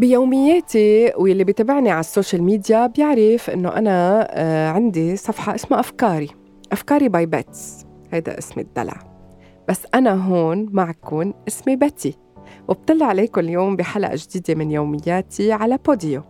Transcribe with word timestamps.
بيومياتي 0.00 1.12
واللي 1.16 1.44
بيتابعني 1.44 1.90
على 1.90 2.00
ال 2.00 2.06
social 2.06 2.42
media 2.42 2.86
بيعرف 2.86 3.50
إنه 3.50 3.68
أنا 3.76 4.28
آه، 4.30 4.68
عندي 4.68 5.16
صفحة 5.16 5.54
اسمها 5.54 5.80
أفكاري. 5.80 6.30
أفكاري 6.72 7.08
by 7.08 7.26
Bets. 7.26 7.86
هيدا 8.12 8.38
اسم 8.38 8.60
الدلع. 8.60 8.94
بس 9.68 9.86
أنا 9.94 10.12
هون 10.14 10.68
معكم 10.72 11.32
اسمي 11.48 11.76
بتي 11.76 12.16
وبطلع 12.68 13.06
عليكم 13.06 13.40
اليوم 13.40 13.76
بحلقة 13.76 14.14
جديدة 14.14 14.54
من 14.54 14.70
يومياتي 14.70 15.52
على 15.52 15.78
بوديو. 15.86 16.22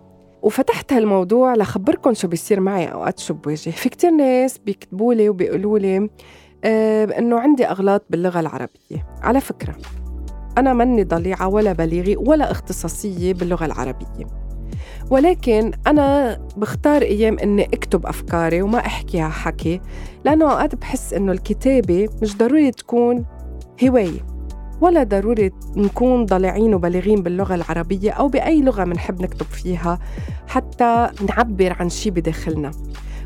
وفتحت 0.43 0.93
هالموضوع 0.93 1.55
لخبركم 1.55 2.15
شو 2.15 2.29
بيصير 2.29 2.61
معي 2.61 2.87
أوقات 2.93 3.19
شو 3.19 3.34
بواجه. 3.34 3.71
في 3.71 3.89
كتير 3.89 4.11
ناس 4.11 4.59
بيكتبوا 4.59 5.15
لي 5.15 5.29
وبيقولوا 5.29 5.79
لي 5.79 6.11
آه 6.65 7.05
إنه 7.05 7.41
عندي 7.41 7.66
أغلاط 7.66 8.05
باللغة 8.11 8.41
العربية. 8.41 9.07
على 9.23 9.41
فكرة. 9.41 9.75
أنا 10.59 10.73
مني 10.73 11.05
ضليعة 11.05 11.48
ولا 11.48 11.73
بليغة 11.73 12.20
ولا 12.20 12.51
اختصاصية 12.51 13.34
باللغة 13.34 13.65
العربية. 13.65 14.27
ولكن 15.11 15.73
أنا 15.87 16.38
بختار 16.56 17.02
أيام 17.02 17.38
إني 17.38 17.65
أكتب 17.65 18.06
أفكاري 18.06 18.62
وما 18.62 18.78
أحكيها 18.78 19.28
حكي 19.28 19.80
لأنه 20.25 20.45
أوقات 20.52 20.75
بحس 20.75 21.15
إنه 21.15 21.33
الكتابة 21.33 22.09
مش 22.23 22.37
ضروري 22.37 22.70
تكون 22.70 23.25
هواية 23.84 24.27
ولا 24.80 25.02
ضروري 25.02 25.51
نكون 25.77 26.27
ضليعين 26.27 26.75
وبالغين 26.75 27.23
باللغة 27.23 27.55
العربية 27.55 28.11
أو 28.11 28.28
بأي 28.28 28.62
لغة 28.62 28.84
منحب 28.84 29.23
نكتب 29.23 29.47
فيها 29.47 29.98
حتى 30.48 31.11
نعبر 31.28 31.77
عن 31.80 31.89
شي 31.89 32.11
بداخلنا 32.11 32.70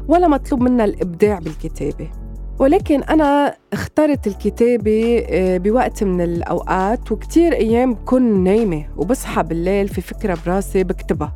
ولا 0.08 0.28
مطلوب 0.28 0.62
منا 0.62 0.84
الإبداع 0.84 1.38
بالكتابة. 1.38 2.10
ولكن 2.58 3.02
أنا 3.02 3.54
اخترت 3.72 4.26
الكتابة 4.26 5.26
آه، 5.28 5.58
بوقت 5.58 6.04
من 6.04 6.20
الأوقات 6.20 7.12
وكتير 7.12 7.52
أيام 7.52 7.94
بكون 7.94 8.44
نايمة 8.44 8.86
وبصحى 8.96 9.42
بالليل 9.42 9.88
في 9.88 10.00
فكرة 10.00 10.38
براسي 10.46 10.84
بكتبها. 10.84 11.32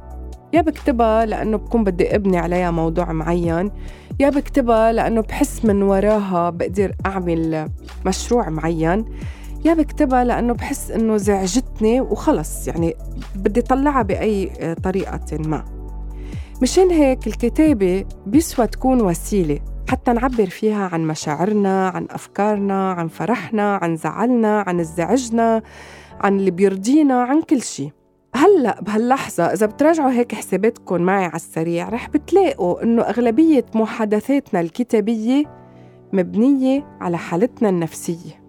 يا 0.55 0.61
بكتبها 0.61 1.27
لأنه 1.27 1.57
بكون 1.57 1.85
بدي 1.85 2.15
أبني 2.15 2.39
عليها 2.39 2.71
موضوع 2.71 3.13
معين 3.13 3.71
يا 4.21 4.31
بكتبها 4.31 4.93
لأنه 4.93 5.21
بحس 5.21 5.65
من 5.65 5.83
وراها 5.83 6.51
بقدر 6.51 6.95
أعمل 7.07 7.69
مشروع 8.07 8.49
معين 8.49 9.05
يا 9.65 9.75
بكتبها 9.75 10.25
لأنه 10.25 10.55
بحس 10.55 10.91
إنه 10.91 11.17
زعجتني 11.17 12.01
وخلص 12.01 12.69
يعني 12.69 12.95
بدي 13.37 13.63
طلعها 13.63 14.03
بأي 14.03 14.51
طريقة 14.83 15.21
ما. 15.33 15.65
مشان 16.63 16.91
هيك 16.91 17.27
الكتابة 17.27 18.05
بيسوى 18.27 18.67
تكون 18.67 19.01
وسيلة. 19.01 19.61
حتى 19.89 20.13
نعبر 20.13 20.47
فيها 20.47 20.89
عن 20.93 21.07
مشاعرنا 21.07 21.89
عن 21.89 22.07
أفكارنا 22.11 22.93
عن 22.93 23.09
فرحنا 23.09 23.77
عن 23.77 23.97
زعلنا 23.97 24.65
عن 24.67 24.81
ازدعاجنا 24.81 25.63
عن 26.21 26.39
اللي 26.39 26.51
بيرضينا 26.51 27.23
عن 27.23 27.43
كل 27.43 27.63
شيء 27.63 27.91
هلأ 28.35 28.81
بهاللحظة 28.81 29.45
إذا 29.45 29.67
بتراجعوا 29.67 30.11
هيك 30.11 30.35
حساباتكم 30.35 31.03
معي 31.03 31.25
على 31.25 31.35
السريع 31.35 31.89
رح 31.89 32.09
بتلاقوا 32.09 32.83
إنه 32.83 33.03
أغلبية 33.03 33.65
محادثاتنا 33.75 34.61
الكتابية 34.61 35.45
مبنية 36.13 36.99
على 37.01 37.19
حالتنا 37.19 37.69
النفسية. 37.69 38.43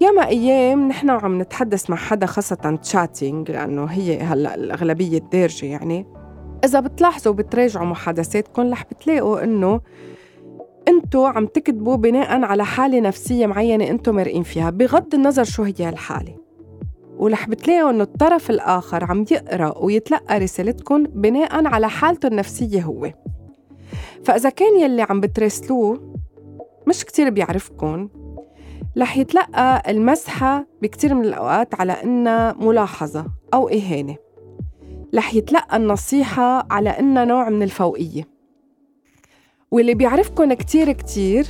ياما 0.00 0.26
أيام 0.26 0.88
نحن 0.88 1.10
عم 1.10 1.42
نتحدث 1.42 1.90
مع 1.90 1.96
حدا 1.96 2.26
خاصة 2.26 2.78
تشاتينج 2.82 3.50
لأنه 3.50 3.84
هي 3.84 4.20
هلأ 4.20 4.54
الأغلبية 4.54 5.18
الدارجة 5.18 5.66
يعني. 5.66 6.21
إذا 6.64 6.80
بتلاحظوا 6.80 7.32
وبتراجعوا 7.32 7.86
محادثاتكم 7.86 8.70
رح 8.72 8.84
بتلاقوا 8.90 9.44
إنه 9.44 9.80
أنتوا 10.88 11.28
عم 11.28 11.46
تكتبوا 11.46 11.96
بناء 11.96 12.42
على 12.44 12.64
حالة 12.64 13.00
نفسية 13.00 13.46
معينة 13.46 13.88
أنتوا 13.88 14.12
مرقين 14.12 14.42
فيها 14.42 14.70
بغض 14.70 15.14
النظر 15.14 15.44
شو 15.44 15.62
هي 15.62 15.88
الحالة 15.88 16.36
ورح 17.16 17.48
بتلاقوا 17.48 17.90
إنه 17.90 18.02
الطرف 18.02 18.50
الآخر 18.50 19.04
عم 19.04 19.24
يقرأ 19.30 19.78
ويتلقى 19.78 20.38
رسالتكم 20.38 21.02
بناء 21.02 21.66
على 21.66 21.88
حالته 21.88 22.26
النفسية 22.26 22.82
هو. 22.82 23.12
فإذا 24.24 24.50
كان 24.50 24.80
يلي 24.80 25.02
عم 25.02 25.20
بتراسلوه 25.20 26.14
مش 26.86 27.04
كتير 27.04 27.30
بيعرفكم 27.30 28.08
رح 28.98 29.16
يتلقى 29.16 29.82
المسحة 29.88 30.66
بكتير 30.82 31.14
من 31.14 31.24
الأوقات 31.24 31.80
على 31.80 31.92
إنها 31.92 32.52
ملاحظة 32.60 33.26
أو 33.54 33.68
إهانة. 33.68 34.16
رح 35.14 35.34
يتلقى 35.34 35.76
النصيحة 35.76 36.66
على 36.70 36.90
إنها 36.90 37.24
نوع 37.24 37.48
من 37.48 37.62
الفوقية. 37.62 38.28
واللي 39.70 39.94
بيعرفكن 39.94 40.54
كتير 40.54 40.92
كتير 40.92 41.46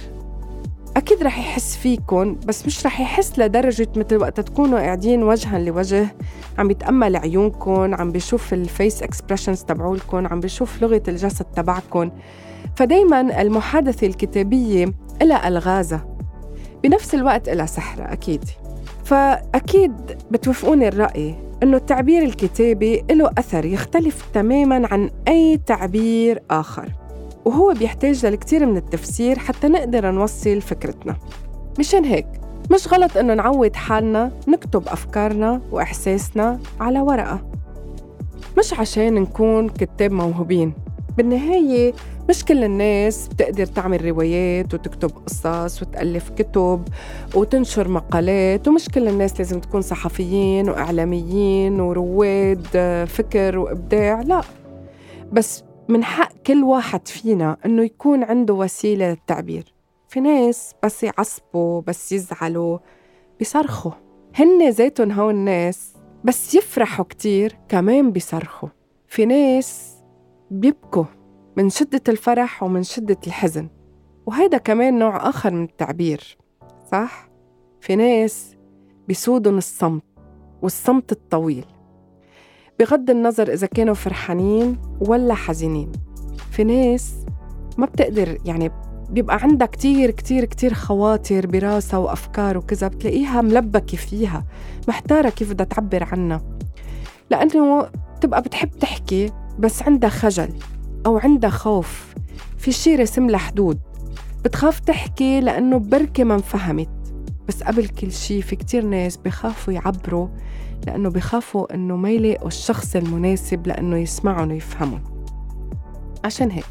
أكيد 0.97 1.23
رح 1.23 1.39
يحس 1.39 1.77
فيكن 1.77 2.37
بس 2.47 2.67
مش 2.67 2.87
رح 2.87 3.01
يحس 3.01 3.39
لدرجة 3.39 3.89
مثل 3.97 4.17
وقت 4.17 4.41
تكونوا 4.41 4.79
قاعدين 4.81 5.23
وجها 5.23 5.59
لوجه 5.59 6.07
عم 6.59 6.71
يتأمل 6.71 7.17
عيونكم 7.17 7.95
عم 7.95 8.13
بيشوف 8.13 8.53
ال 8.53 8.63
face 8.63 9.03
expressions 9.03 9.63
تبعولكم 9.63 10.27
عم 10.27 10.41
بيشوف 10.41 10.83
لغة 10.83 11.03
الجسد 11.09 11.45
تبعكم 11.45 12.11
فدايما 12.77 13.43
المحادثة 13.43 14.07
الكتابية 14.07 14.93
إلها 15.23 15.49
ألغازها 15.49 16.07
بنفس 16.83 17.15
الوقت 17.15 17.49
إلها 17.49 17.67
سحرها 17.67 18.13
أكيد. 18.13 18.45
فأكيد 19.05 19.93
بتوافقوني 20.31 20.89
الرأي. 20.89 21.35
إنه 21.63 21.77
التعبير 21.77 22.23
الكتابي 22.23 23.05
له 23.11 23.31
أثر 23.39 23.65
يختلف 23.65 24.29
تماماً 24.35 24.89
عن 24.93 25.11
أي 25.29 25.61
تعبير 25.67 26.43
آخر 26.51 26.89
وهو 27.45 27.75
بيحتاج 27.79 28.27
لكتير 28.27 28.67
من 28.67 28.77
التفسير 28.77 29.39
حتى 29.39 29.69
نقدر 29.69 30.11
نوصل 30.11 30.61
فكرتنا. 30.61 31.17
مشان 31.79 32.05
هيك 32.05 32.27
مش 32.71 32.89
غلط 32.89 33.17
إنه 33.17 33.35
نعود 33.35 33.77
حالنا 33.77 34.33
نكتب 34.49 34.89
أفكارنا 34.89 35.61
وإحساسنا 35.71 36.59
على 36.81 37.01
ورقة. 37.01 37.41
مش 38.59 38.75
عشان 38.75 39.15
نكون 39.15 39.69
كتاب 39.69 40.13
موهوبين. 40.13 40.73
بالنهاية 41.17 41.93
مش 42.29 42.45
كل 42.45 42.65
الناس 42.65 43.29
بتقدر 43.29 43.67
تعمل 43.67 44.05
روايات 44.05 44.75
وتكتب 44.75 45.11
قصص 45.11 45.83
وتألف 45.83 46.31
كتب 46.31 46.89
وتنشر 47.35 47.89
مقالات 47.89 48.69
ومش 48.69 48.89
كل 48.89 49.09
الناس 49.09 49.39
لازم 49.39 49.61
تكون 49.61 49.81
صحفيين 49.83 50.69
وإعلاميين 50.71 51.81
ورواد 51.81 52.67
فكر 53.09 53.59
وإبداع 53.59 54.21
لا. 54.21 54.41
بس 55.33 55.65
من 55.89 56.05
حق 56.05 56.33
كل 56.47 56.65
واحد 56.65 57.09
فينا 57.09 57.57
إنه 57.67 57.83
يكون 57.83 58.23
عنده 58.25 58.55
وسيلة 58.55 59.11
للتعبير. 59.11 59.75
في 60.09 60.21
ناس 60.21 60.75
بس 60.83 61.03
يعصبوا 61.03 61.81
بس 61.81 62.13
يزعلوا 62.13 62.79
بيصرخوا. 63.39 63.93
هن 64.35 64.69
ذاتهم 64.71 65.13
هول 65.13 65.35
الناس 65.35 65.93
بس 66.25 66.55
يفرحوا 66.55 67.05
كتير 67.05 67.59
كمان 67.69 68.11
بيصرخوا. 68.11 68.69
في 69.09 69.27
ناس 69.27 69.92
بيبكوا 70.53 71.05
من 71.57 71.71
شدة 71.71 72.01
الفرح 72.09 72.63
ومن 72.63 72.83
شدة 72.83 73.17
الحزن. 73.27 73.69
وهيدا 74.27 74.59
كمان 74.59 74.99
نوع 74.99 75.29
آخر 75.29 75.55
من 75.55 75.65
التعبير 75.65 76.39
صح؟ 76.93 77.29
في 77.81 77.97
ناس 77.97 78.57
بيسودن 79.09 79.59
الصمت 79.59 80.03
والصمت 80.63 81.13
الطويل. 81.13 81.65
بغض 82.81 83.11
النظر 83.11 83.53
إذا 83.53 83.67
كانوا 83.67 83.95
فرحانين 83.95 84.79
ولا 85.01 85.35
حزينين. 85.35 85.93
في 86.51 86.65
ناس 86.65 87.15
ما 87.79 87.87
بتقدر 87.87 88.39
يعني 88.45 88.71
بيبقى 89.11 89.39
عندها 89.43 89.67
كتير 89.67 90.11
كتير 90.11 90.45
كتير 90.45 90.75
خواطر 90.75 91.47
براسها 91.47 91.99
وأفكار 91.99 92.59
وكذا 92.59 92.89
بتلاقيها 92.89 93.43
ملبكة 93.43 93.97
فيها 93.97 94.45
محتارة 94.89 95.29
كيف 95.29 95.53
بدها 95.53 95.67
تعبر 95.67 96.05
عنها. 96.13 96.43
لأنه 97.31 97.89
بتبقى 98.17 98.43
بتحب 98.43 98.71
تحكي 98.71 99.33
بس 99.59 99.83
عندها 99.83 100.11
خجل 100.11 100.49
أو 101.07 101.19
عندها 101.19 101.51
خوف. 101.51 102.15
في 102.59 102.73
شي 102.73 102.97
رسم 102.97 103.27
لها 103.27 103.39
حدود. 103.39 103.81
بتخاف 104.45 104.81
تحكي 104.81 105.41
لأنه 105.41 105.79
بركة 105.79 106.25
ما 106.25 106.35
انفهمت. 106.35 106.89
بس 107.49 107.63
قبل 107.63 107.89
كل 107.89 108.13
شي 108.13 108.43
في 108.43 108.57
كتير 108.57 108.85
ناس 108.85 109.17
بخافوا 109.17 109.73
يعبروا 109.73 110.29
لأنه 110.87 111.11
بخافوا 111.11 111.75
إنه 111.75 111.97
ما 111.97 112.11
يلاقوا 112.11 112.49
الشخص 112.49 112.97
المناسب 112.97 113.67
لأنه 113.67 113.97
يسمعهم 113.97 114.51
ويفهمهم 114.51 115.03
عشان 116.25 116.51
هيك 116.51 116.67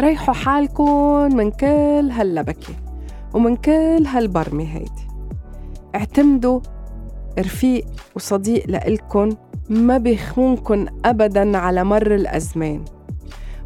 ريحوا 0.00 0.34
حالكم 0.34 1.36
من 1.36 1.50
كل 1.50 2.10
هاللبكة 2.12 2.74
ومن 3.34 3.56
كل 3.56 4.06
هالبرمة 4.06 4.64
هيدي. 4.64 5.08
اعتمدوا 5.94 6.60
رفيق 7.38 7.86
وصديق 8.16 8.64
لإلكن 8.68 9.36
ما 9.70 9.98
بيخونكن 9.98 10.88
أبدا 11.04 11.58
على 11.58 11.84
مر 11.84 12.14
الأزمان. 12.14 12.84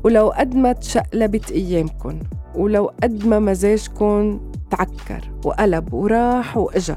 ولو 0.05 0.29
قد 0.29 0.55
ما 0.55 0.73
تشقلبت 0.73 1.51
أيامكن 1.53 2.21
ولو 2.55 2.91
قد 3.03 3.27
ما 3.27 3.39
مزاجكن 3.39 4.41
تعكر 4.71 5.31
وقلب 5.45 5.95
وراح 5.95 6.57
وإجا. 6.57 6.97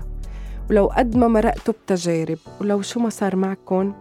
ولو 0.69 0.87
قد 0.87 1.17
ما 1.17 1.27
مرقتوا 1.27 1.73
بتجارب 1.73 2.37
ولو 2.61 2.81
شو 2.81 2.99
ما 2.99 3.09
صار 3.09 3.35
معكن 3.35 3.93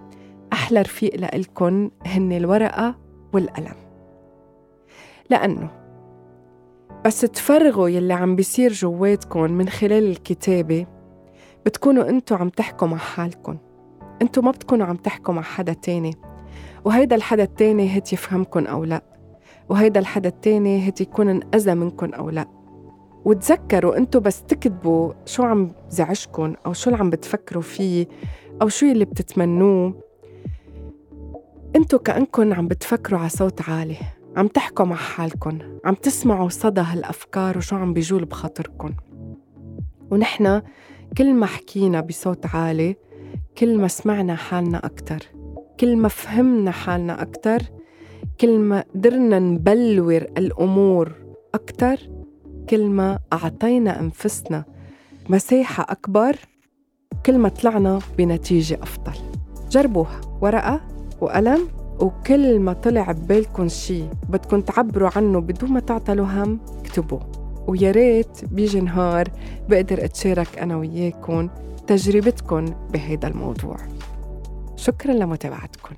أحلى 0.53 0.83
رفيق 0.83 1.17
لإلكن 1.17 1.91
هن 2.07 2.33
الورقة 2.33 2.95
والقلم. 3.33 3.75
لأنه 5.31 5.71
بس 7.05 7.21
تفرغوا 7.21 7.89
يلي 7.89 8.15
عم 8.15 8.37
بيصير 8.37 8.73
جواتكن 8.73 9.53
من 9.53 9.69
خلال 9.69 10.11
الكتابة 10.11 10.87
بتكونوا 11.67 12.09
أنتو 12.09 12.35
عم 12.35 12.49
تحكوا 12.49 12.89
مع 12.89 12.97
حالكن. 12.97 13.59
انتو 14.23 14.43
ما 14.43 14.51
بتكونوا 14.51 14.87
عم 14.87 14.97
تحكوا 14.97 15.35
مع 15.35 15.43
حدا 15.43 15.73
تاني. 15.73 16.15
وهيدا 16.85 17.17
الحدا 17.17 17.43
التاني 17.43 17.99
هت 17.99 18.13
يفهمكن 18.13 18.67
أو 18.67 18.85
لا. 18.85 19.03
وهيدا 19.69 20.01
الحدا 20.01 20.29
التاني 20.29 20.89
هت 20.89 21.01
يكون 21.01 21.29
انأذى 21.29 21.75
منكن 21.75 22.15
أو 22.15 22.31
لا. 22.31 22.49
وتذكروا 23.25 23.97
انتو 23.97 24.21
بس 24.21 24.43
تكتبوا 24.43 25.13
شو 25.25 25.43
عم 25.43 25.73
بزعجكن 25.89 26.57
أو 26.67 26.73
شو 26.73 26.91
اللي 26.91 27.01
عم 27.01 27.11
بتفكروا 27.11 27.63
فيه 27.63 28.07
أو 28.63 28.69
شو 28.69 28.87
اللي 28.87 29.05
بتتمنوه. 29.05 29.95
انتو 31.77 31.99
كأنكن 31.99 32.53
عم 32.53 32.69
بتفكروا 32.69 33.21
على 33.21 33.29
صوت 33.29 33.69
عالي 33.69 33.97
عم 34.37 34.47
تحكوا 34.47 34.85
مع 34.85 34.97
حالكن 34.97 35.79
عم 35.85 35.95
تسمعوا 35.95 36.49
صدى 36.49 36.81
هالأفكار 36.81 37.59
وشو 37.59 37.77
عم 37.77 37.93
بيجول 37.93 38.25
بخاطركن. 38.25 38.95
ونحن 40.11 40.63
كل 41.19 41.35
ما 41.35 41.47
حكينا 41.47 42.01
بصوت 42.01 42.47
عالي 42.47 42.97
كل 43.59 43.79
ما 43.79 43.89
سمعنا 43.89 44.35
حالنا 44.35 44.87
أكتر 44.87 45.19
كل 45.81 45.97
ما 45.97 46.09
فهمنا 46.09 46.71
حالنا 46.71 47.23
أكتر 47.23 47.63
كل 48.41 48.59
ما 48.59 48.85
قدرنا 48.95 49.39
نبلور 49.39 50.23
الأمور 50.23 51.13
أكتر 51.55 51.97
كل 52.71 52.87
ما 52.87 53.19
أعطينا 53.33 54.01
أنفسنا 54.01 54.65
مساحة 55.29 55.87
أكبر 55.89 56.37
كل 57.27 57.39
ما 57.39 57.49
طلعنا 57.49 57.99
بنتيجة 58.19 58.79
أفضل. 58.83 59.13
جربوها 59.71 60.21
ورقة 60.41 60.81
وقلم 61.21 61.69
وكل 62.01 62.61
ما 62.61 62.73
طلع 62.73 63.13
ببالكم 63.13 63.69
شي 63.69 64.03
بدكم 64.29 64.61
تعبروا 64.61 65.11
عنه 65.17 65.41
بدون 65.41 65.71
ما 65.71 65.81
تعطلوا 65.81 66.27
هم 66.27 66.61
اكتبوه. 66.81 67.21
ويا 67.67 67.91
ريت 67.91 68.45
بيجي 68.45 68.81
نهار 68.81 69.29
بقدر 69.69 70.05
أتشارك 70.05 70.59
أنا 70.59 70.77
وياكم 70.77 71.49
تجربتكم 71.87 72.65
بهيدا 72.65 73.29
الموضوع. 73.29 73.77
شكرا 74.77 75.13
لمتابعتكم 75.13 75.95